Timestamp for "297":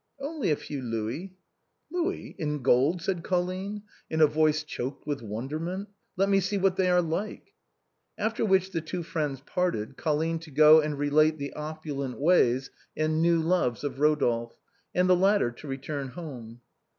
2.39-2.49